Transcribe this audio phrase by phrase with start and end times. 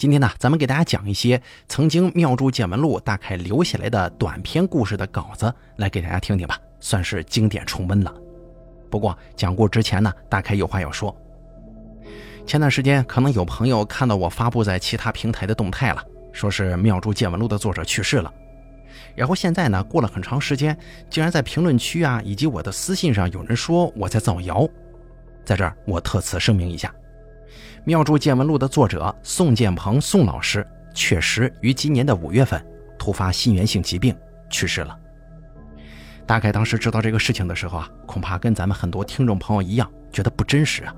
[0.00, 1.38] 今天呢，咱们给大家讲一些
[1.68, 8.10] 曾经妙著见闻录大概留下来的短篇故事的稿子，来给大家听听吧，算是经典重温了。
[8.88, 11.14] 不过讲故之前呢，大概有话要说。
[12.46, 18.32] 前段时间可能有朋友看到我发布在其他平台的动态了，说是妙著见闻录的作者去世了。
[19.14, 20.74] 然后现在呢，过了很长时间，
[21.10, 24.66] 竟然在评论区啊以及我的私信上有人说我在造谣，
[25.44, 26.90] 在这儿我特此声明一下。
[27.84, 32.62] 妙著见闻录的作者宋建鹏宋老师确实于今年的五月份
[32.98, 34.14] 突发心源性疾病
[34.50, 34.96] 去世了。
[36.26, 40.94] 大概当时知道这个事情的时候啊，恐怕跟咱们很多听众朋友一样，觉得不真实啊。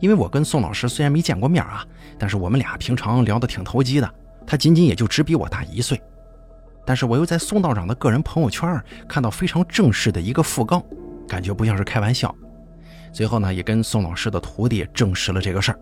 [0.00, 1.86] 因为我跟宋老师虽然没见过面啊，
[2.18, 4.14] 但是我们俩平常聊得挺投机的。
[4.46, 6.00] 他仅仅也就只比我大一岁，
[6.84, 10.84] 但是我又在宋道长的个人朋友圈看到非常正式的一个讣告，
[11.28, 12.34] 感觉不像是开玩笑。
[13.12, 15.78] 最后呢，也跟宋老师的徒弟证实了这个事儿。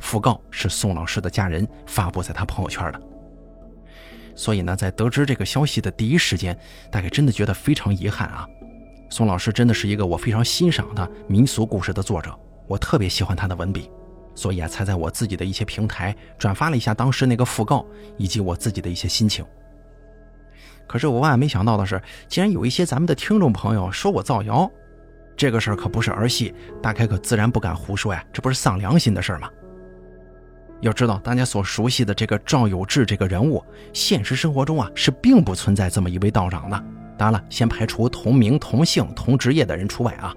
[0.00, 3.00] 讣告是宋老师的家人发布在他朋友圈的，
[4.34, 6.58] 所以呢，在得知这个消息的第一时间，
[6.90, 8.48] 大概真的觉得非常遗憾啊。
[9.10, 12.34] 宋老师真的是一个我非常欣赏的民俗故事的作者，
[12.66, 13.90] 我特别喜欢他的文笔，
[14.34, 17.84] 所以啊，才在我自己的一些平台转发了一下当时那个讣告
[18.16, 19.44] 以及我自己的一些心情。
[20.86, 24.70] 可是我万万没想到的是，竟然有一些咱们的听众朋友说我造谣，
[25.36, 29.50] 这个事儿可不是儿戏，大开可自然不敢胡说呀，这不是丧良心的事儿吗？
[30.80, 33.62] 要知道，大家所熟悉的这个赵有志这个人物，
[33.92, 36.84] 现实生活中啊是并不存在这么一位道长的。
[37.16, 40.32] 当然了，先排除同名同姓同职业的人除外啊，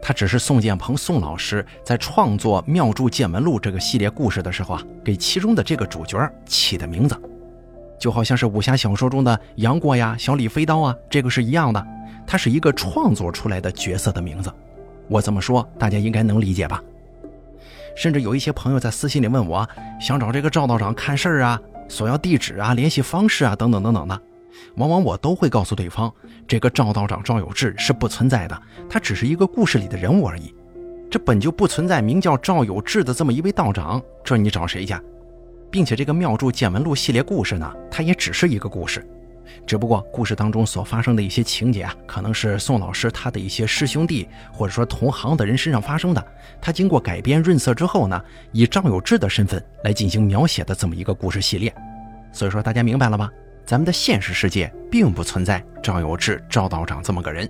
[0.00, 7.20] 他只是宋建鹏宋老师在创作《妙著见闻录》这个系列故事的时候啊，给其中的这个主角起的名字，
[7.98, 11.84] 就好像是武侠小说中的杨过呀、小李飞刀啊，这个是一样的，
[12.24, 14.52] 他是一个创作出来的角色的名字。
[15.08, 16.80] 我这么说，大家应该能理解吧？
[18.00, 19.68] 甚至有一些朋友在私信里问我，
[20.00, 24.18] 想找这个赵道长看事儿啊，索要地址啊、联系方式啊等等等等的，
[24.76, 26.10] 往往我都会告诉对方，
[26.48, 30.54] 这个赵道长赵有志是不存在的，他只是一个故事里的人物而已。
[31.10, 34.94] 这本就不存在名叫赵有志的这么一位道长，这你找谁去？
[35.70, 39.06] 并且这个妙著见闻录系列故事呢，它也只是一个故事。
[39.66, 46.24] 只不过故事当中所发生的一些情节啊，可能是宋老师他的一些师兄弟或者说同行的人身上发生的。
[46.60, 48.20] 他经过改编润色之后呢，
[48.52, 51.74] 以赵有志的身份来进行描写的这么一个故事系列。
[52.32, 53.30] 所以说大家明白了吧？
[53.66, 57.48] 咱们的现实世界并不存在赵有志赵道长这么个人，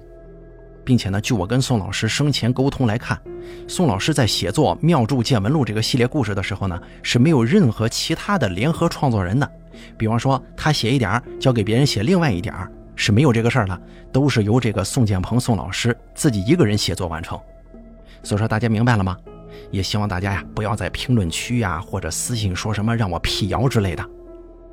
[0.85, 3.19] 并且呢，据我跟宋老师生前沟通来看，
[3.67, 9.51] 宋老师在写作《妙著见闻录》这个系列故事的时候呢，是没有任何其他的联合创作人的。
[9.97, 12.55] 比方说，他写一点交给别人写另外一点
[12.97, 13.81] 是没有这个事儿的，
[14.13, 17.39] 都是由这个宋建鹏宋老师自己一个人写作完成。
[18.23, 19.17] 所以说，大家明白了吗？
[19.71, 24.05] 也希望大家呀，不要在评论区呀或者私信说什么让我辟谣之类的。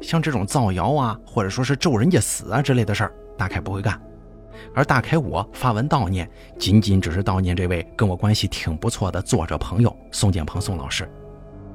[0.02, 4.00] 像这种造谣啊，或者说是咒人家死啊之类的事儿，大开不会干。
[4.74, 6.30] 而大开我发文悼念，
[6.60, 11.10] 仅仅只是悼念这位跟我关系挺不错的作者朋友宋建鹏宋老师。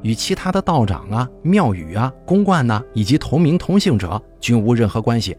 [0.02, 5.36] 与其他的道长啊、庙宇啊、公观呐，以及同名同姓者均无任何关系，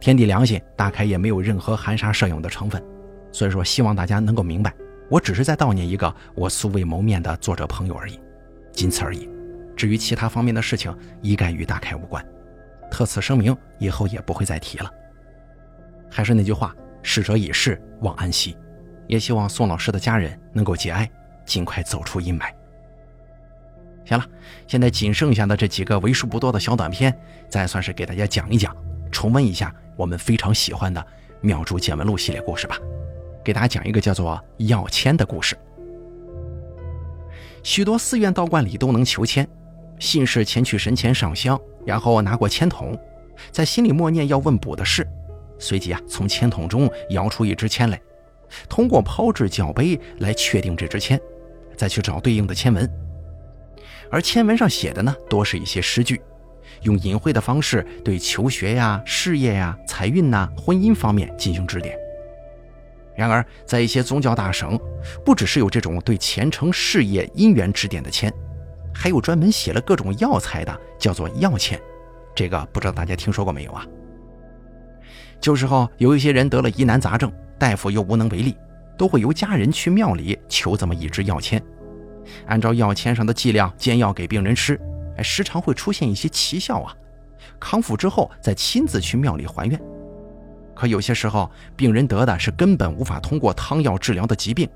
[0.00, 2.82] 天地良心，大开也没有任何含沙射影的成分。
[3.30, 4.74] 所以说，希望大家能够明白，
[5.08, 8.20] 我只是在悼念一个我素未谋面的作者朋友而已，
[8.72, 9.28] 仅此而已。
[9.76, 12.24] 至于其他方面的事情，一概与大开无关。
[12.90, 14.90] 特此声明，以后也不会再提了。
[16.10, 18.56] 还是那句话，逝者已逝，望安息。
[19.06, 21.10] 也希望宋老师的家人能够节哀，
[21.46, 22.52] 尽快走出阴霾。
[24.04, 24.24] 行了，
[24.66, 27.16] 现在仅剩下的这几个为数不多的小短片，
[27.48, 28.76] 再算是给大家讲一讲，
[29.10, 31.00] 重温一下我们非常喜欢的
[31.40, 32.78] 《妙珠见闻录》系列故事吧。
[33.44, 35.56] 给大家讲一个叫做要签的故事。
[37.62, 39.46] 许多寺院道观里都能求签，
[39.98, 42.98] 信士前去神前上香，然后拿过签筒，
[43.50, 45.06] 在心里默念要问卜的事，
[45.58, 48.00] 随即啊从签筒中摇出一支签来，
[48.68, 51.20] 通过抛掷角杯来确定这支签，
[51.76, 52.88] 再去找对应的签文。
[54.12, 56.20] 而签文上写的呢，多是一些诗句，
[56.82, 61.96] 用隐晦的方式对求学呀、事业呀、财运呐、婚姻方面进行指点。
[63.16, 64.78] 然而，在一些宗教大省，
[65.24, 68.30] 不只是有这种对前程、事业、姻缘指点的签，
[68.94, 71.80] 还有专门写了各种药材的，叫做药签。
[72.34, 73.86] 这个不知道大家听说过没有啊？
[75.40, 78.54] 旧时候有一些人得了疑难杂症，大夫又无能为力，
[78.98, 81.62] 都会由家人去庙里求这么一支药签。
[82.46, 84.80] 按照药签上的剂量煎药给病人吃，
[85.16, 86.94] 哎，时常会出现一些奇效啊。
[87.58, 89.80] 康复之后再亲自去庙里还愿。
[90.74, 94.68] 可有些时候，病人得的是根本无法通过汤药治疗的疾病，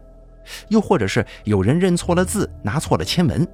[0.68, 3.46] 又或者是有人认错了字，拿错了签文，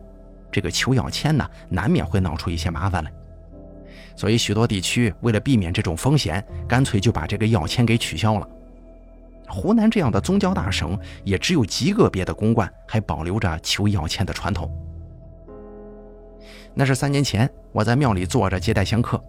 [0.50, 3.12] 这个求药签呢，难免会闹出一些麻烦来。
[4.17, 8.49] 所以许多地区为了避免这种风险，干脆就把这个药签给取消了。
[9.52, 14.70] 湖南这样的宗教大省，也只有极个别的公馆还保留着求要签的传统。
[16.72, 19.22] 那是三年前，我在庙里坐着接待香客，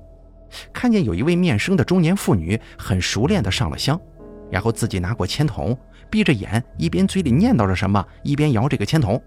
[0.72, 4.00] 看见有一位面生的中年妇女，很熟练地上了香，
[4.50, 5.78] 然后自己拿过签筒，
[6.10, 9.22] 闭着眼，一边嘴里念叨着什么，一边摇这个签筒。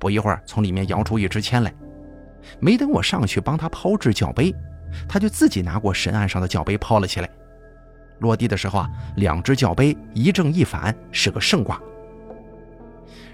[0.00, 1.72] 不一会儿，从里面摇出一支签来。
[2.58, 4.52] 没等我上去帮她抛掷教杯，
[5.08, 7.30] 她就自己拿过神案上的教杯抛了起来。
[8.18, 11.80] 落地的时候啊，两只脚杯一正一反，是个圣卦。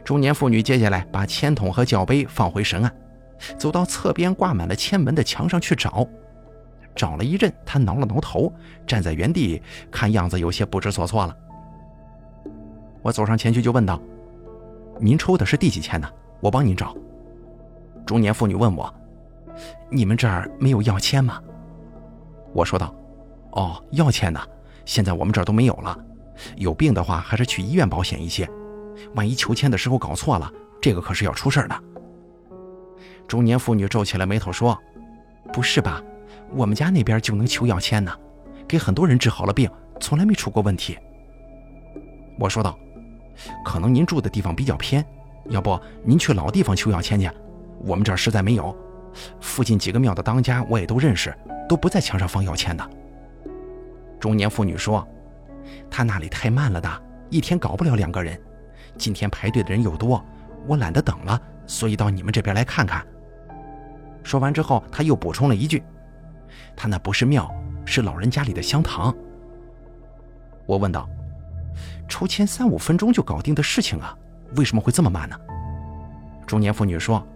[0.04, 2.92] 中年妇女接下来把签筒和脚杯放回神案。
[3.58, 6.06] 走到侧边挂满了签文的墙上去找，
[6.94, 8.52] 找了一阵，她挠了挠头，
[8.86, 11.36] 站在原地，看样子有些不知所措了。
[13.02, 14.00] 我走上前去就问道
[15.00, 16.08] ：“您抽的是第几签呢？
[16.40, 16.96] 我帮您找。”
[18.06, 18.94] 中年妇女问我
[19.90, 21.42] ：“你们这儿没有药签吗？”
[22.54, 22.94] 我说道
[23.52, 24.40] ：“哦，药签呢？
[24.84, 25.96] 现在我们这儿都没有了。
[26.56, 28.48] 有病的话，还是去医院保险一些。
[29.14, 30.50] 万一求签的时候搞错了，
[30.80, 31.82] 这个可是要出事儿的。”
[33.28, 34.76] 中年妇女皱起了眉头说
[35.52, 36.02] ：“不是吧？
[36.54, 38.12] 我们家那边就能求药签呢，
[38.66, 39.70] 给很多人治好了病，
[40.00, 40.98] 从来没出过问题。”
[42.38, 42.78] 我说道
[43.64, 45.04] ：“可能您住的地方比较偏，
[45.48, 47.30] 要不您去老地方求药签去？
[47.84, 48.76] 我们这儿实在没有。
[49.40, 51.34] 附近几个庙的当家我也都认识，
[51.68, 52.90] 都不在墙上放药签的。”
[54.22, 55.04] 中年妇女说
[55.90, 56.88] ：“他那里太慢了的，
[57.28, 58.40] 一天搞不了两个人。
[58.96, 60.24] 今天排队的人又多，
[60.64, 63.04] 我懒得等了，所以到你们这边来看看。”
[64.22, 65.82] 说完之后，他又补充了一句
[66.76, 67.52] ：“他那不是庙，
[67.84, 69.12] 是老人家里的香堂。”
[70.66, 71.08] 我问道
[72.08, 74.16] ：“抽签三五分钟就搞定的事情啊，
[74.54, 75.36] 为什么会这么慢呢？”
[76.46, 77.26] 中年妇女说：“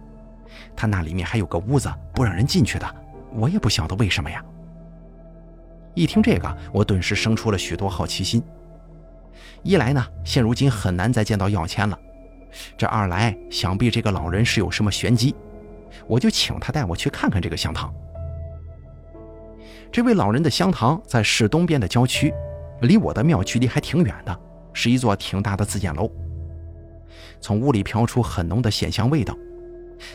[0.73, 2.95] 他那里面还有个屋子不让人进去的，
[3.33, 4.41] 我也不晓得为什么呀。”
[5.97, 8.43] 一听这个，我顿时生出了许多好奇心。
[9.63, 11.97] 一来呢，现如今很难再见到要签了；
[12.77, 15.35] 这二来，想必这个老人是有什么玄机。
[16.05, 17.91] 我就请他带我去看看这个香堂。
[19.91, 22.31] 这位老人的香堂在市东边的郊区，
[22.81, 24.39] 离我的庙距离还挺远的，
[24.73, 26.07] 是一座挺大的自建楼。
[27.41, 29.35] 从屋里飘出很浓的鲜香味道。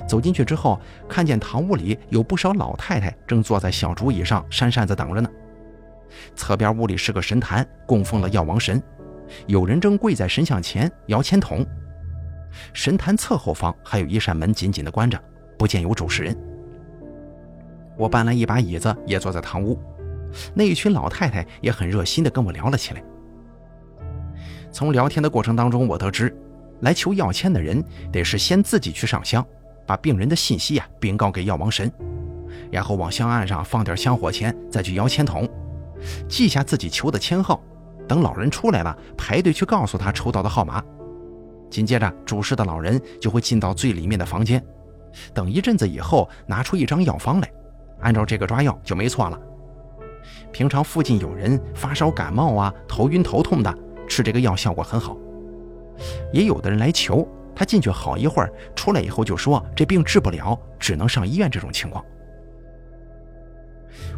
[0.07, 5.29] 走进去之后，看见堂屋里有不少老太太正坐在小竹椅上扇扇子等着呢。
[6.35, 8.83] 侧边屋里是个神坛，供奉了药王神，
[9.47, 11.67] 有人正跪在神像前摇签筒。
[12.73, 15.21] 神坛侧后方还有一扇门紧紧地关着。
[15.59, 16.37] 不见有主持人，
[17.97, 19.79] 我搬来一把椅子，也坐在堂屋。
[20.53, 23.05] 那一群老太太也很热心地跟我聊了起来。
[24.73, 26.37] 从聊天的过程当中，我得知，
[26.81, 27.81] 来求药签的人
[28.11, 29.47] 得是先自己去上香，
[29.87, 31.89] 把病人的信息啊禀告给药王神，
[32.71, 35.49] 然后往香案上放点香火钱，再去摇签筒，
[36.29, 37.63] 记下自己求的签号。
[38.09, 40.83] 等老人出来了，排队去告诉他抽到的号码。
[41.71, 44.63] 紧接着，主事的老人就会进到最里面的房间。
[45.33, 47.51] 等一阵子以后，拿出一张药方来，
[48.01, 49.39] 按照这个抓药就没错了。
[50.51, 53.75] 平常附近有人发烧感冒啊、头晕头痛的，
[54.09, 55.17] 吃这个药效果很好。
[56.33, 61.51] 也有的人来求，他进去好一会儿，出来以后就说这病治不了，只能上医院。
[61.51, 62.05] 这种情况，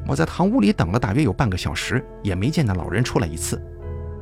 [0.06, 3.60] 我在堂屋里等了大约有半个小时，也没见那老人出来一次，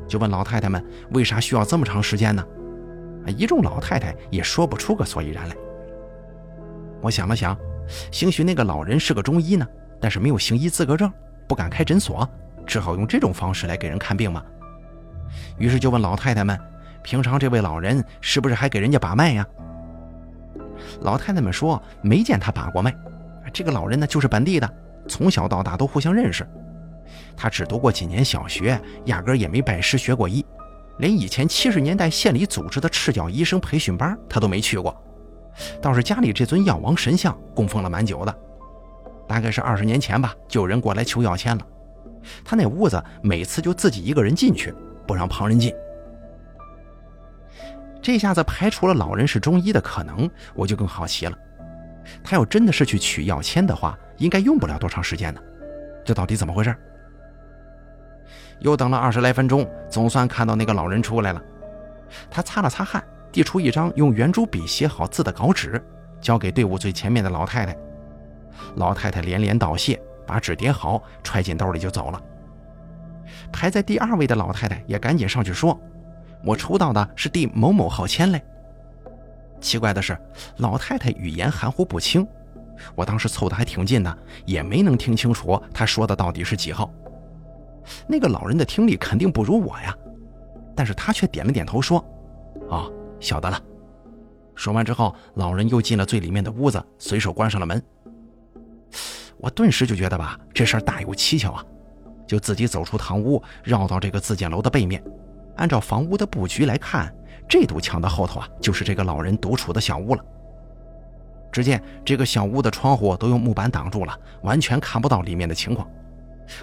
[0.06, 2.44] 就问老太太们为啥需要这么长时间呢？
[3.26, 5.56] 一众老太太也说不出个所以然来。
[7.00, 7.56] 我想了想，
[8.10, 9.66] 兴许那个老人是个中医呢，
[10.00, 11.12] 但是没有行医资格证，
[11.48, 12.28] 不敢开诊所，
[12.66, 14.42] 只好用这种方式来给人看病嘛。
[15.58, 16.58] 于是就问老太太们，
[17.02, 19.46] 平常这位老人是不是还给人家把脉呀？
[21.00, 22.94] 老太太们说没见他把过脉。
[23.52, 24.68] 这个老人呢，就是本地的，
[25.08, 26.46] 从小到大都互相认识。
[27.36, 30.44] 他只读过几年小学，压根也没拜师学过医，
[30.98, 34.96] 连以前七十年代县里组织的赤脚医生培训班他都没去过。
[35.80, 38.34] 倒是家里这尊药王神像供奉了蛮久的，
[39.28, 41.66] 大概是二十年前吧，就有人过来求药签了。
[42.44, 44.72] 他那屋子每次就自己一个人进去，
[45.06, 45.74] 不让旁人进。
[48.00, 51.36] 这下子排除了老人是中医的可能，我就更好奇了。
[52.24, 55.40] 他要真的是去取药签的话，应该用不了多长时间呢。
[56.04, 56.74] 这到底怎么回事？
[58.60, 61.42] 又等了二十来分钟，总算看到那个老人出来了。
[62.30, 63.02] 他擦了擦汗。
[63.32, 65.82] 递出一张用圆珠笔写好字的稿纸，
[66.20, 67.74] 交给队伍最前面的老太太。
[68.76, 72.22] 老太太连连道谢，把纸叠好，揣进兜里就走了。
[73.50, 75.80] 排在第二位的老太太也赶紧上去说
[76.44, 78.42] ：“我抽到的是第某某号签嘞。”
[79.62, 80.14] 奇怪的是，
[80.58, 82.28] 老太太语言含糊不清，
[82.94, 86.90] 我当时凑得还挺近的，也没能听清楚他说的到底是几号。
[88.06, 89.96] 那个老人的听力肯定不如我呀，
[90.76, 92.04] 但是他却点了点头说
[92.70, 93.60] ：“哦，晓得了。”
[94.54, 97.82] 说完之后，老人又进了最里面的屋子，随手关上了门。
[99.38, 101.64] 我顿时就觉得吧，这事儿大有蹊跷啊，
[102.26, 105.02] 就自己走出堂屋，绕到这个自建楼的背面，
[105.56, 107.12] 按照房屋的布局来看，
[107.48, 110.24] 这堵墙的后头啊，就是这个老人独处的小屋了。
[111.52, 115.86] 只见这个小屋的窗户都用木板挡住了，完全看不到里面的情况。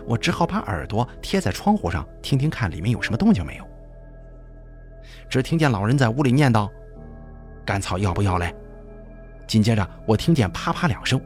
[0.05, 3.63] 我只好把耳朵贴在窗户上，听听看里面有什么动静没有。
[5.29, 6.67] 只听见老人在屋里念叨
[7.63, 8.53] ：“干草要不要嘞？”
[9.47, 11.21] 紧接着，我听见啪啪两声，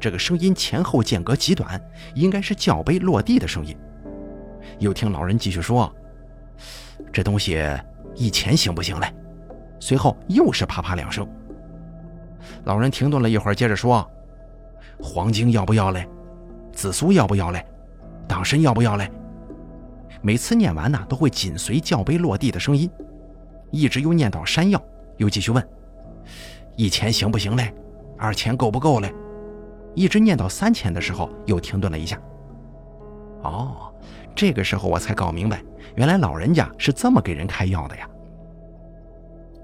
[0.00, 1.80] 这个声音前后间隔极短，
[2.14, 3.76] 应该是教杯落地的声音。
[4.78, 5.94] 又听老人继续说
[7.12, 7.62] ：“这东西
[8.14, 9.12] 一钱行不行嘞？”
[9.78, 11.26] 随后又是啪啪两声。
[12.64, 14.08] 老人停顿了一会儿，接着说
[15.02, 16.08] ：“黄精要不要嘞？
[16.72, 17.64] 紫苏要不要嘞？”
[18.28, 19.10] 党参要不要嘞？
[20.20, 22.90] 每次念完呢，都会紧随教杯落地的声音，
[23.70, 24.82] 一直又念到山药，
[25.16, 25.64] 又继续问：
[26.74, 27.72] 一钱行不行嘞？
[28.18, 29.14] 二钱够不够嘞？
[29.94, 32.20] 一直念到三钱的时候，又停顿了一下。
[33.42, 33.94] 哦，
[34.34, 35.62] 这个时候我才搞明白，
[35.94, 38.08] 原来老人家是这么给人开药的呀。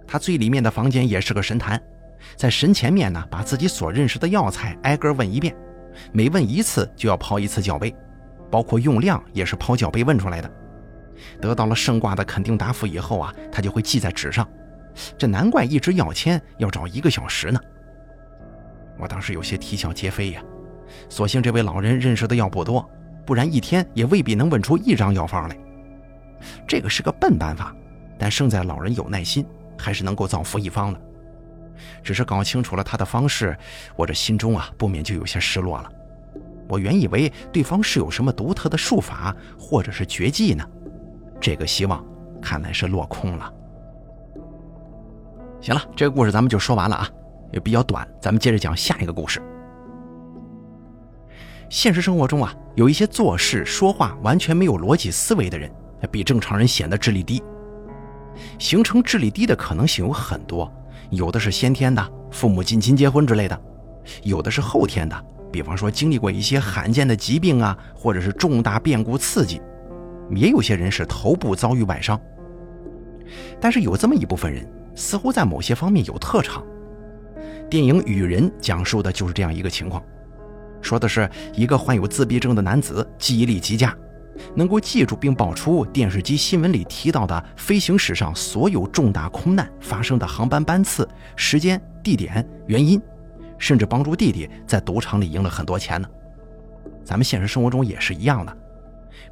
[0.06, 1.82] 他最里面的房间也是个神坛，
[2.36, 5.54] 在神前面呢，把自己所认识的药材挨个问一遍，
[6.12, 7.94] 每问一次就要抛一次脚杯。
[8.50, 10.50] 包括用量也是抛脚背问出来的，
[11.40, 14.46] 得到了圣卦的肯定答复以后啊，他就会记在纸上。
[15.16, 17.58] 这难怪一支药签要找一个小时呢。
[18.98, 20.42] 我当时有些啼笑皆非呀。
[21.08, 22.86] 所幸这位老人认识的药不多，
[23.24, 25.56] 不然一天也未必能问出一张药方来。
[26.68, 27.74] 这个是个笨办法，
[28.18, 29.46] 但胜在老人有耐心，
[29.78, 31.00] 还是能够造福一方的。
[32.02, 33.56] 只是搞清楚了他的方式，
[33.96, 35.90] 我这心中啊不免就有些失落了。
[36.68, 40.64] 我原以为对方是有什么独特的术法或者是绝技呢，
[41.40, 42.04] 这个希望
[42.40, 43.52] 看来是落空了。
[45.60, 47.08] 行了，这个故事咱们就说完了啊，
[47.52, 49.42] 也比较短，咱们接着讲下一个故事。
[51.68, 55.70] 现实生活中啊，有一些做事说话完全没有逻辑思维的人，
[56.10, 57.42] 比正常人显得智力低。
[58.58, 60.72] 形成智力低的可能性有很多，
[61.12, 63.60] 有的是先天的，父母近亲结婚之类的，
[64.22, 65.24] 有的是后天的。
[65.52, 69.60] 比方说，经历过一些罕见的疾病啊，或者是重大变故刺激，
[70.30, 72.18] 也有些人是头部遭遇外伤。
[73.60, 76.64] 但是有这么一部分人，似乎在某些方面有特长。
[77.68, 80.02] 电影《雨人》讲述的就是这样一个情况，
[80.80, 83.94] 说的是一个患有自闭症的男子，记忆力极佳，
[84.54, 93.00] 能够记住并报出电视机新闻里提到的飞行史上所有重大空难发生的航班班次、时间、地点、原因。
[93.58, 96.08] 甚至帮助弟弟在赌场里赢了很多钱呢。
[97.04, 98.56] 咱们现实生活中也是一样的，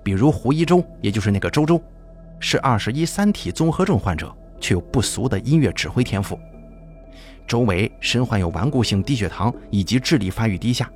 [0.04, 1.82] 比如胡一周，也就是那个周周，
[2.38, 6.38] 是二十一三体综合症患者，却有不俗的音乐指挥天赋。
[7.44, 10.88] 周围身患有顽固性低血糖以及智力发育低下，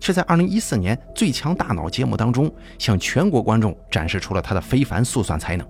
[0.00, 5.66] 却在二零一四年《最强大脑》节目当中向全国观众展示出了他的非凡速算才能，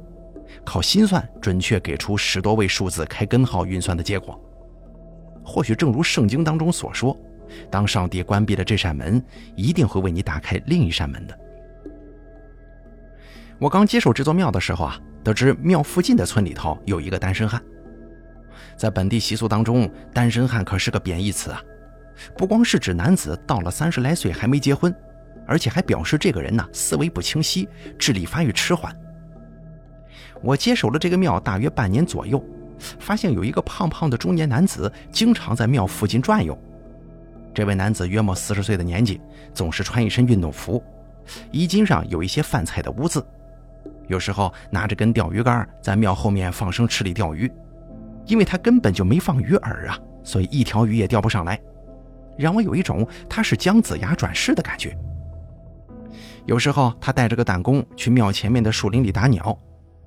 [0.64, 4.40] 靠心算准确给出十多位数字开根号运算的结果。
[5.44, 7.16] 或许正如圣经当中所说，
[7.70, 9.22] 当上帝关闭了这扇门，
[9.56, 11.38] 一定会为你打开另一扇门的。
[13.58, 17.62] 我刚接手这座庙的时候啊，得知庙附近的村里头有一个单身汉。
[18.76, 21.62] 在本地习俗当中，单身汉可是个贬义词啊，
[22.36, 24.94] 不光是指男子到了三十来岁还没结婚，
[25.46, 28.94] 而且还表示这个人呢思维不清晰，智力发育迟缓。
[30.42, 32.44] 我接手了这个庙大约半年左右。
[32.98, 36.58] 发现有一个胖胖的中年男子经常在庙附近转悠。
[37.54, 39.20] 这位男子约莫四十岁的年纪，
[39.54, 40.82] 总是穿一身运动服，
[41.52, 43.24] 衣襟上有一些饭菜的污渍。
[44.08, 47.48] 有时候拿着根钓鱼竿在庙后面放生池里钓鱼，
[48.26, 51.60] 因为他根本就没放鱼饵啊，所以一条鱼也钓不上来，
[52.36, 54.96] 让我有一种他是姜子牙转世的感觉。
[56.44, 59.56] 有时候他带着个弹弓去庙前面的树林里打鸟，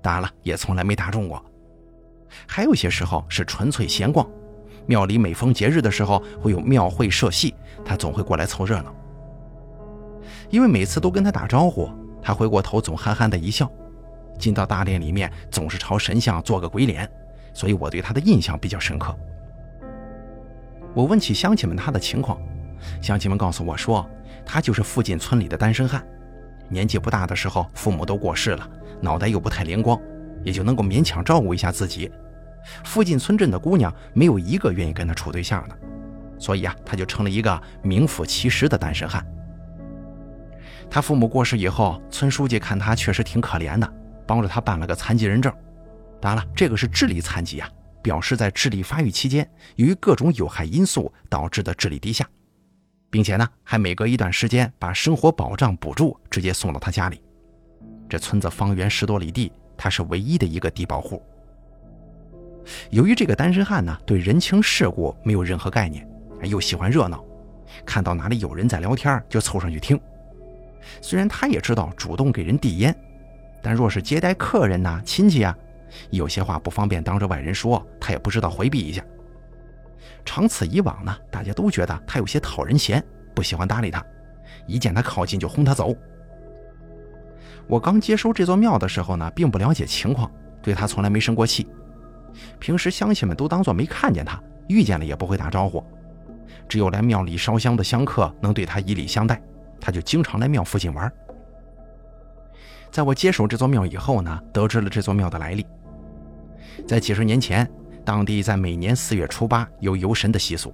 [0.02, 1.44] 打了也从来没打中过。
[2.46, 4.28] 还有些时候是纯粹闲逛，
[4.86, 7.56] 庙里每逢节日的时候会有庙会社戏，
[7.86, 8.94] 他总会过来凑热闹。
[10.50, 11.90] 因为每次都跟他打招呼，
[12.22, 13.72] 他回过头总憨憨的一笑，
[14.38, 17.10] 进到大殿里面总是朝神像做个鬼脸，
[17.54, 19.18] 所以我对他的印象比较深刻。
[20.96, 22.42] 我问起乡亲们他的情况，
[23.02, 24.10] 乡亲们告诉我说，
[24.44, 26.04] 他就是附近村里的单身汉，
[26.70, 28.68] 年纪不大的时候父母都过世了，
[29.02, 30.00] 脑袋又不太灵光。
[30.44, 32.12] 也就能够勉强照顾一下自己，
[32.84, 35.76] 附近村镇的姑娘没有一个愿意跟他处对象的，
[36.38, 39.26] 所以啊，他就成了一个名副其实的单身汉。
[40.88, 43.92] 他父母过世以后，村书记看他确实挺可怜的，
[44.28, 45.52] 帮着他办了个残疾人证。
[46.22, 47.68] 当然了，这个是智力残疾啊，
[48.06, 52.24] 表示在智力发育期间，由于各种有害因素导致的智力低下，
[53.10, 57.20] 并且呢，还每隔一段时间把生活保障补助直接送到他家里。
[58.08, 61.20] 这村子方圆十多里地，他是唯一的一个低保户。
[62.92, 66.08] 由于这个单身汉呢，对人情世故没有任何概念，
[66.44, 67.26] 又喜欢热闹，
[67.88, 70.00] 看到哪里有人在聊天，就凑上去听。
[71.02, 72.96] 虽然他也知道主动给人递烟，
[73.64, 75.58] 但若是接待客人呐、亲戚啊，
[76.10, 79.04] 有些话不方便当着外人说，他也不知道回避一下。
[80.24, 83.04] 长此以往呢，大家都觉得他有些讨人嫌，
[83.36, 84.04] 不喜欢搭理他，
[84.68, 85.94] 一见他靠近就轰他走。
[87.68, 91.68] 我刚接收这座庙的时候呢，并不了解情况，对他从来没生过气。
[92.60, 95.84] 平时乡亲们都当作没看见他，遇见了也不会打招呼，
[96.68, 99.42] 只有来庙里烧香的香客能对他以礼相待。
[99.80, 101.12] 他就经常来庙附近玩。
[102.92, 105.66] 在我接手这座庙以后呢，得知了这座庙的来历。
[106.88, 107.70] 在几十年前，
[108.04, 110.74] 当地在每年四月初八有游神的习俗，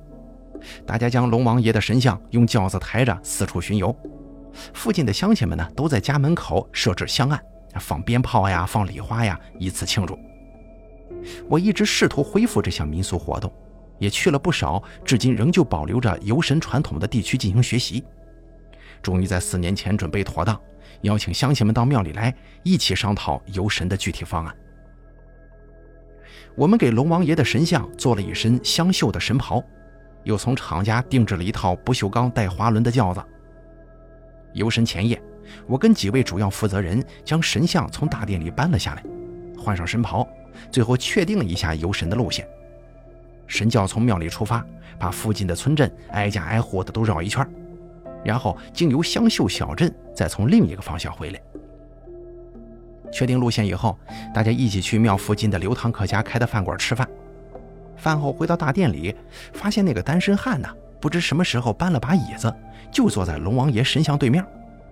[0.85, 3.95] 大家将龙王爷的神像用轿子抬着四处巡游。
[4.73, 7.39] 附近的乡亲们呢，都在家门口设置香案，
[7.79, 10.19] 放鞭炮呀，放礼花呀，以此庆祝。
[11.47, 13.51] 我一直试图恢复这项民俗活动，
[13.97, 18.03] 也去了不少至今仍旧保留着游神传统的地区进行学习。
[19.01, 20.59] 终于在四年前准备妥当，
[21.01, 24.55] 邀请乡亲们到庙里来，一起商讨游神的具体方案。
[26.55, 29.63] 我们给龙王爷的神像做了一身香绣的神袍，
[30.23, 33.23] 又从厂家定制了一套不锈钢带滑轮的轿子。
[34.53, 35.21] 游神前夜，
[35.65, 39.03] 我跟几位主要负责人将神像从大殿里搬了下来，
[39.57, 40.27] 换上神袍，
[40.69, 42.45] 最后确定了一下游神的路线。
[43.47, 44.65] 神轿从庙里出发，
[44.99, 47.47] 把附近的村镇挨家挨户的都绕一圈。
[48.23, 51.41] 然后经由香秀小镇，再从另一个方向回来。
[53.11, 53.97] 确定路线以后，
[54.33, 57.07] 大家一起去庙附近的刘堂客家开的饭馆吃饭。
[57.97, 59.15] 饭后回到大殿里，
[59.53, 60.67] 发现那个单身汉呢，
[60.99, 62.53] 不知什么时候搬了把椅子，
[62.91, 64.43] 就坐在龙王爷神像对面，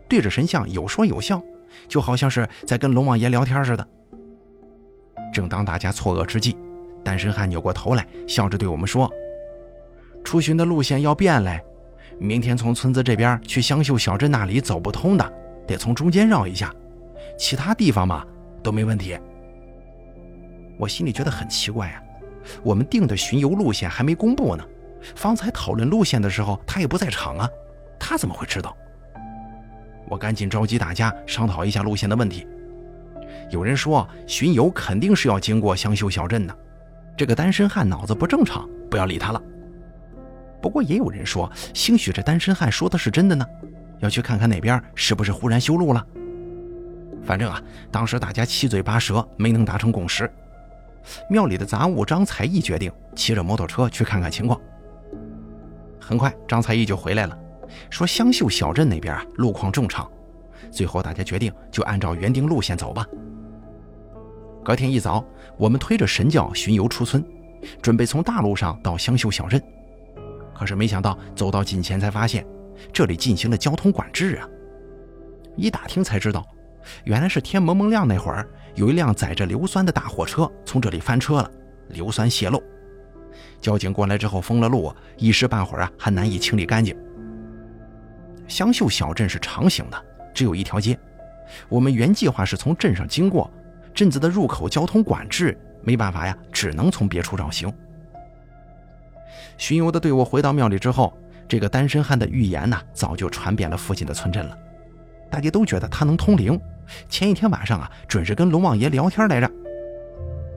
[0.08, 1.42] 对着神像有说有笑，
[1.88, 3.88] 就好像是在跟龙王爷聊天似的。
[5.34, 6.56] 正当大家错愕之际，
[7.04, 9.12] 单身汉扭过头来，笑着对我们说
[10.24, 11.60] ：“出巡的路线要变嘞。”
[12.20, 15.34] 明天从村子这边去香秀小镇那里走不通的，
[15.66, 16.74] 得从中间绕一下，
[17.40, 18.24] 其他地方嘛
[18.62, 19.18] 都没问题。
[20.78, 22.04] 我心里觉得很奇怪啊，
[22.62, 24.64] 我们定的巡游路线还没公布呢，
[25.16, 27.50] 方才讨论路线的时候他也不在场啊，
[27.98, 28.76] 他怎么会知道？
[30.10, 32.46] 我赶紧召集大家商讨一下路线的问题。
[33.50, 36.56] 有人说巡游肯定是要经过香秀小镇的，
[37.16, 39.42] 这个单身汉脑子不正常，不要理他了。
[40.62, 43.46] 不过也有人说，兴许这单身汉说的是真的呢，
[44.00, 46.06] 要去看看那边是不是忽然修路了。
[47.24, 50.32] 反正啊，当时大家七嘴八舌，没能达成共识。
[51.30, 54.60] 庙里的杂物张才义决定骑着摩托车去看看情况。
[56.00, 57.38] 很快，张才义就回来了，
[57.90, 60.10] 说香秀小镇那边啊路况正常。
[60.72, 63.06] 最后大家决定就按照原定路线走吧。
[64.64, 65.24] 隔天一早，
[65.58, 67.24] 我们推着神轿巡游出村，
[67.82, 69.62] 准备从大路上到香秀小镇。
[70.54, 72.46] 可是没想到走到近前才发现，
[72.92, 74.48] 这里进行了交通管制啊！
[75.56, 76.46] 一打听才知道，
[77.04, 81.52] 原来是天蒙蒙亮那会儿，有一辆载着硫酸的大货车从这里翻车了，
[81.90, 82.62] 硫酸泄漏。
[83.62, 86.96] 交警过来之后封了路，一时半会儿啊还难以清理干净。
[88.48, 90.98] 香秀小镇是长形的，只有一条街。
[91.68, 93.52] 我们原计划是从镇上经过，
[93.94, 97.72] 镇子的入口交通管制，没办法呀，只能从别处绕行。
[99.58, 101.16] 巡游的队伍回到庙里之后，
[101.48, 104.58] 这个单身汉的预言呢，早就传遍了附近的村镇了。
[105.30, 106.60] 大家都觉得他能通灵。
[107.08, 109.52] 前一天晚上啊，准是跟龙王爷聊天来着。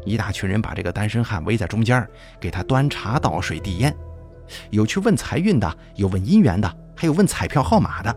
[0.04, 2.06] 一大群人把这个单身汉围在中间，
[2.40, 3.94] 给他端茶倒水递烟，
[4.70, 8.16] 有去问财运的，有问姻缘的，还有问彩票号码的。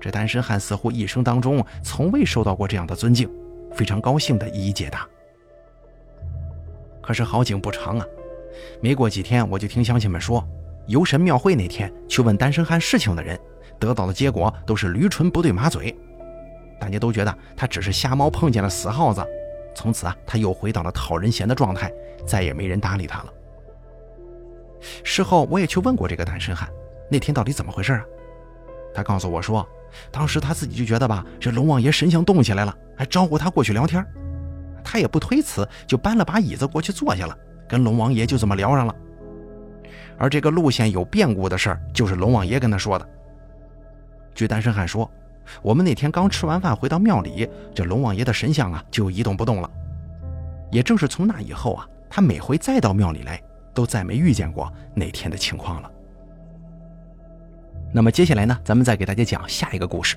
[0.00, 3.28] 这单身汉似乎一生当中从未受到过这样的尊敬，
[3.72, 5.08] 非常高兴的一一解答。
[7.00, 8.06] 可是好景不长啊。
[8.80, 10.46] 没过几天，我就听乡亲们说，
[10.86, 13.40] 游神庙会那天去问单身汉事情的人，
[13.82, 15.92] 得到的结果都是驴唇不对马嘴。
[16.78, 19.26] 大家都觉得他只是瞎猫碰见了死耗子。
[19.74, 21.92] 从此啊，他又回到了讨人嫌的状态，
[22.24, 23.32] 再也没人搭理他了。
[25.02, 26.68] 事后我也去问过这个单身汉，
[27.10, 28.04] 那天到底怎么回事啊？
[28.94, 29.66] 他告诉我说，
[30.10, 34.04] 当时他自己就觉得吧，这龙王爷神像动起来了，还招呼他过去聊天。
[34.84, 37.36] 他也不推辞，就搬了把椅子过去坐下了，
[37.68, 38.94] 跟龙王爷就这么聊上了。
[40.18, 43.08] 而这个路线有变故的事儿，就是龙王爷跟他说的。
[44.34, 45.10] 据单身汉说，
[45.60, 49.70] 我们那天刚吃完饭回到庙里，这龙王爷的神像啊就一动不动了。
[50.70, 53.42] 也正是从那以后啊，他每回再到庙里来，
[53.74, 55.90] 都再没遇见过那天的情况了。
[57.92, 60.16] 那么接下来呢，咱们再给大家讲下一个故事。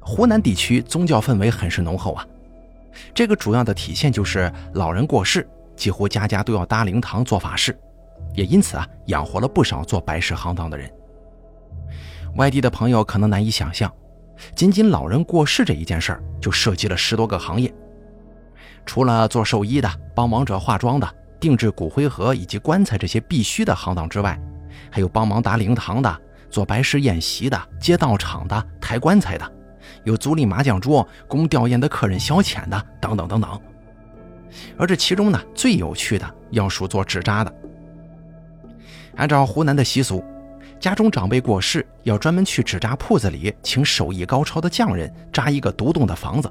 [0.00, 2.24] 湖南地区宗教氛围很是浓厚啊，
[3.12, 7.76] 这个主要的体现就是老人过世，几乎家家都要搭灵堂做法事，
[8.34, 10.88] 也因此啊，养活了不少做白事行当的人。
[12.36, 13.92] 外地的朋友可能难以想象，
[14.54, 17.72] 仅仅老人过世这一件事儿，就涉及了十多个行业。
[18.86, 24.40] 除了做寿衣的、帮亡者化妆的、定制骨灰盒以及棺材这些必须的行当之外，
[24.90, 29.52] 还有帮忙搭灵堂的、做白事宴席的、接道场的、抬棺材的。
[30.04, 33.60] 有租赁麻将桌供吊唁的客人消遣的，等等等等。
[34.76, 37.54] 而这其中呢，最有趣的要数做纸扎的。
[39.16, 40.24] 按照湖南的习俗，
[40.80, 46.50] 家中长辈过世，要专门去纸扎铺子里请手艺高超的匠人扎一个独栋的房子。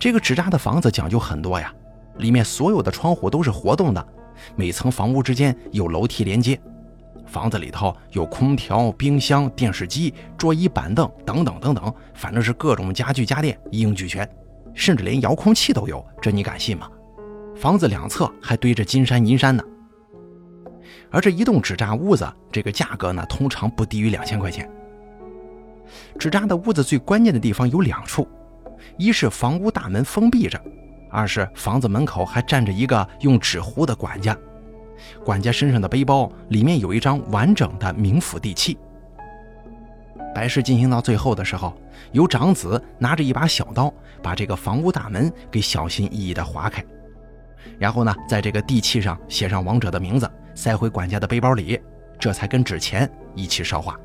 [0.00, 1.72] 这个纸扎的房子讲究很多呀，
[2.18, 4.04] 里面所有的窗户都是活动的，
[4.56, 6.60] 每层房屋之间有楼梯连接。
[7.24, 14.28] 房子里头有空调、冰箱、电视机、桌椅板凳等等等等，反正是各种家具家电一应俱全，
[14.74, 16.90] 甚至连遥控器都有，这你敢信吗？
[17.54, 19.62] 房子两侧还堆着金山银山呢。
[21.12, 24.68] 而这一栋纸扎屋子，这个价格呢，通常不低于两千块钱。
[26.18, 28.26] 纸扎的屋子最关键的地方有两处，
[28.96, 30.58] 一是房屋大门封闭着，
[31.10, 34.36] 二是房子门口还站着一个用纸糊的管家。
[35.22, 38.78] 管家身上的背包里面有一张完整的冥府地契。
[40.34, 41.76] 白事进行到最后的时候，
[42.12, 46.82] 由长子拿着一把小刀，把这个房屋大门给小心翼翼地划开，
[47.78, 51.80] 然后呢，在这个地契上写上亡者的名字，塞回管家的背包里，
[52.18, 53.98] 这才跟纸钱一起烧化。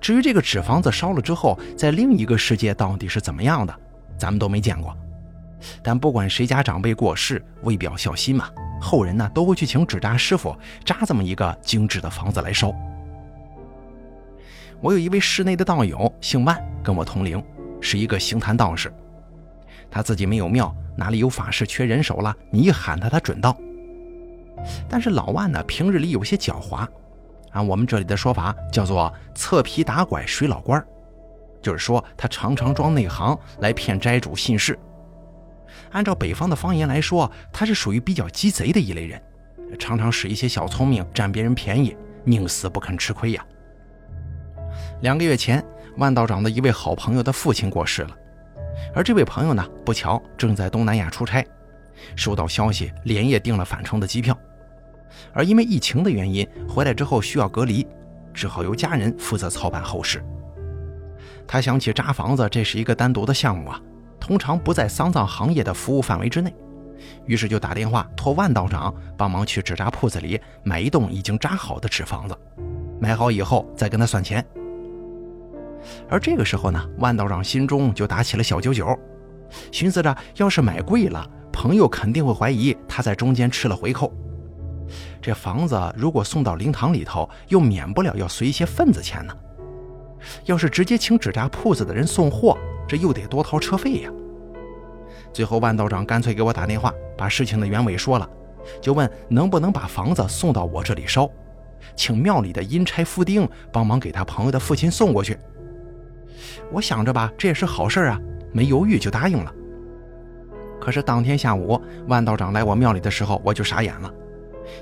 [0.00, 3.74] 至于这个纸房子烧了之后，在另一个世界到底是怎么样的，
[4.18, 4.96] 咱们都没见过。
[5.82, 8.48] 但不管谁家长辈过世，为表孝心嘛。
[8.80, 12.74] 后人呢都会去请纸扎师傅扎这么一个精致的房子来烧。
[14.80, 17.44] 我有一位室内的道友，姓万，跟我同龄，
[17.78, 18.90] 是一个行坛道士。
[19.90, 23.54] 他自己没有庙，哪里有法事缺人手了，你一喊他，他准到。
[24.88, 26.86] 但是老万呢，平日里有些狡猾，
[27.52, 30.84] 按我们这里的说法叫做侧皮打拐水老官
[31.62, 34.78] 就是说他常常装内行来骗斋主信士。
[35.92, 39.20] 按照北方的方言来说，他是属于比较鸡贼的一类人，
[39.78, 43.44] 常常使一些小聪明占别人便宜，宁死不肯吃亏呀。
[45.02, 45.64] 两个月前，
[45.96, 48.16] 万道长的一位好朋友的父亲过世了，
[48.94, 51.44] 而这位朋友呢，不巧正在东南亚出差，
[52.16, 54.36] 收到消息连夜订了返程的机票，
[55.32, 57.86] 而因为疫情的原因，回来之后需要隔离，
[58.32, 60.24] 只好由家人负责操办后事。
[61.46, 63.80] 他想起扎房子，这是一个单独的项目啊。
[64.20, 66.54] 通常不在丧葬行业的服务范围之内，
[67.26, 72.38] 于是就打电话托万道长帮忙去纸扎铺子里买一栋已经扎好的纸房子，
[73.00, 74.44] 买好以后再跟他算钱。
[76.08, 78.96] 而这个时候呢，万道长心中就打起了小九九，
[79.72, 81.28] 寻思着要是买贵了，
[81.60, 84.10] 朋友肯定会怀疑他在中间吃了回扣。
[85.20, 89.36] 这房子如果送到灵堂里头，又免不了要随一些份子钱呢。
[90.46, 92.56] 要是直接请纸扎铺子的人送货，
[92.88, 94.10] 这又得多掏车费呀。
[95.34, 98.26] 最后，万道长干脆给我打电话，把事情的原委说了，
[98.80, 101.30] 就问能不能把房子送到我这里烧，
[101.94, 105.36] 请庙里的阴差夫丁帮忙给他朋友的父亲送过去。
[106.72, 108.18] 我想着吧，这也是好事啊，
[108.50, 109.54] 没犹豫就答应了。
[110.80, 114.12] 可是当天下午，万道长来我庙里的时候，我就傻眼了，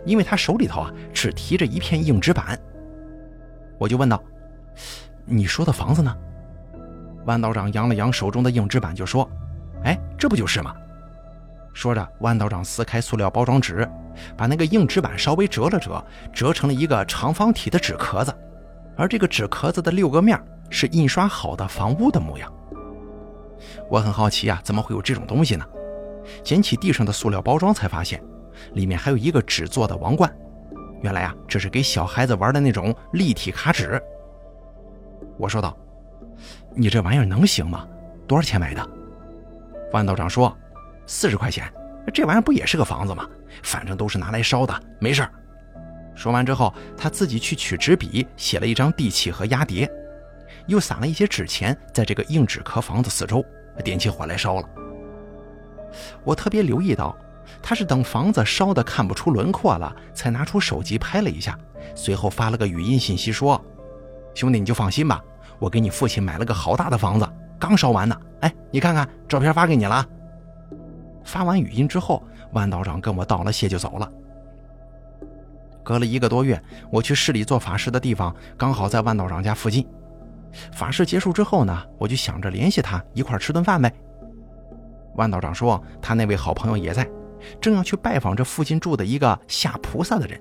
[0.05, 2.59] 因为他手里头啊只提着一片硬纸板。
[3.79, 4.23] 我就问道
[5.27, 6.17] ：“你说的房子呢？”
[7.27, 9.29] 万道长扬了扬手中的硬纸板，就说。
[9.85, 10.75] 哎，这不就是吗？
[11.73, 13.89] 说着，万道长撕开塑料包装纸，
[14.37, 18.35] 把那个硬纸板稍微折了折，折成了一个长方体的纸壳子。
[18.97, 20.37] 而这个纸壳子的六个面
[20.69, 22.53] 是印刷好的房屋的模样。
[23.89, 25.65] 我很好奇啊，怎么会有这种东西呢？
[26.43, 28.23] 捡起地上的塑料包装，才发现
[28.75, 30.33] 里面还有一个纸做的王冠。
[31.03, 34.03] 原来啊，这是给小孩子玩的那种立体卡纸。
[35.37, 35.77] 我说道
[36.75, 37.87] ：“你这玩意儿能行吗？
[38.27, 38.91] 多少钱买的？”
[39.93, 40.57] 万道长说
[41.07, 41.73] ：“四十块钱，
[42.13, 43.29] 这玩意儿不也是个房子吗？
[43.63, 45.33] 反正都是拿来烧的，没事儿。”
[46.17, 49.89] 说完之后，他自己去取纸笔，写了一张地契和押碟，
[50.67, 53.45] 又撒了一些纸钱在这个硬纸壳房子四周，
[53.85, 54.69] 点起火来烧了。
[56.25, 57.17] 我特别留意到，
[57.63, 61.59] 他是等房子烧得看不出轮廓了，才拿出手机拍了一下，
[61.95, 63.63] 随后发了个语音信息说
[64.35, 65.23] ：“兄弟，你就放心吧，
[65.59, 68.17] 我给你父亲买了个好大的房子，刚烧完呢。
[68.41, 70.07] 哎，你看看照片发给你了。”
[71.25, 72.23] 发完语音之后，
[72.53, 74.11] 万道长跟我道了谢就走了。
[75.83, 79.87] 隔了一个多月，我去市里做法事的地方刚好在万道长家附近。
[80.73, 83.93] 法事结束之后呢，我就想着联系他一块吃顿饭呗。
[85.19, 87.07] 万道长说他那位好朋友也在，
[87.61, 90.41] 正要去拜访这附近住的一个下菩萨的人。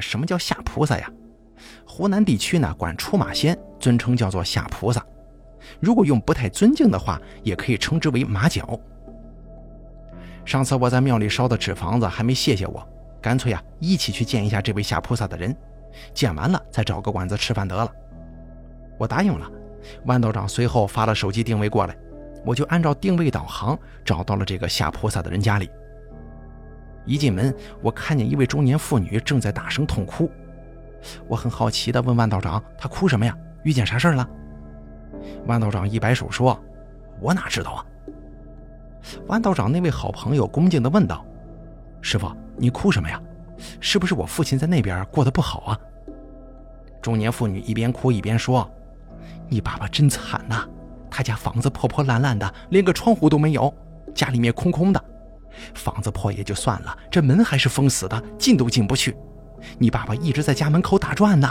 [0.00, 1.08] 什么叫下菩萨呀？
[1.86, 5.06] 湖南地区呢管出马仙尊称叫做下菩萨，
[5.78, 8.78] 如果用不太尊敬的话，也可以称之为马脚。
[10.44, 12.84] 上次我在庙里烧的纸房子还没谢谢我，
[13.22, 15.56] 干脆啊一起去见一下这位下菩萨的人，
[16.12, 17.88] 见完了再找个馆子吃饭得了。
[18.98, 19.48] 我答应了，
[20.06, 21.96] 万道长随后发了手机定位过来，
[22.44, 25.70] 我就按照定位导航找到了这个下菩萨的人家里。
[27.04, 30.30] 一进门，我看见一位中年妇女正在大声痛哭，
[31.26, 33.36] 我很好奇地问万道长：“她哭什么呀？
[33.62, 34.28] 遇见啥事了？”
[35.46, 36.58] 万道长一摆手说
[37.20, 37.84] ：“我哪知道啊。”
[39.26, 41.24] 万道长那位好朋友恭敬地问道
[42.00, 43.20] ：“师傅，你哭什么呀？
[43.80, 45.80] 是不是我父亲在那边过得不好啊？”
[47.02, 48.70] 中年妇女一边哭一边说。
[49.48, 50.66] 你爸爸真惨呐，
[51.14, 53.72] 他家房子破破烂烂的，连个窗户都没有，
[54.12, 55.00] 家里面空空的。
[55.72, 59.16] 房子破也就算了，这门还是封死的，进都进不去。
[59.78, 61.48] 你爸爸一直在家门口打转呢。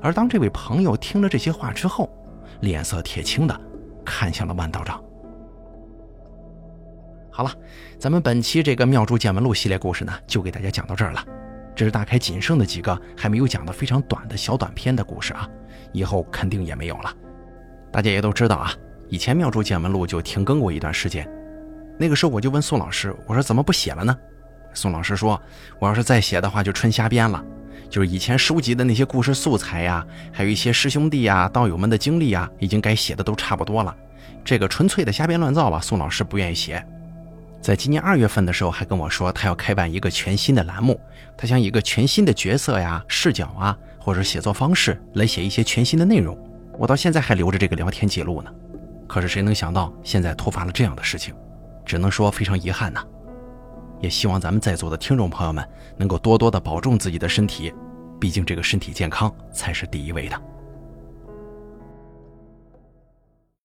[0.00, 2.08] 而当这位朋友听了这些话之后，
[2.60, 3.60] 脸色铁青的
[4.04, 5.02] 看向了万道长。
[7.32, 7.52] 好了，
[7.98, 11.24] 咱们本期这个《妙珠见闻录》系列故事呢，就给大家讲到这儿了。
[11.74, 15.48] 这是大开仅剩的几个还没有讲的非常短的小短篇的故事啊。
[15.92, 17.12] 以后肯定也没有了。
[17.92, 18.72] 大家也都知道啊，
[19.08, 21.28] 以前《妙珠见闻录》就停更过一段时间。
[21.98, 24.16] 那个时候我就问宋老师，我说怎么不写了呢？
[24.72, 25.40] 宋老师说，
[25.78, 27.44] 我要是再写的话就纯瞎编了，
[27.88, 33.94] 就是以前收集的那些故事素材呀，还有一些师兄弟呀、道友们的经历呀，已经该写的都差不多了。
[34.44, 36.84] 这个纯粹的瞎编乱造吧，宋老师不愿意写。
[37.60, 40.98] 在今年二月份的时候，还跟我说他要开办一个全新的栏目，
[41.36, 43.76] 他想以一个全新的角色呀、视角啊。
[44.02, 46.34] 或者写作方式来写一些全新的内容，
[46.80, 48.50] 我到现在还留着这个聊天记录呢。
[49.06, 51.34] 可是谁能想到现在突发了这样的事情，
[51.84, 53.04] 只能说非常遗憾呐。
[54.00, 55.62] 也希望咱们在座的听众朋友们
[55.98, 57.70] 能够多多的保重自己的身体，
[58.18, 60.42] 毕竟这个身体健康才是第一位的。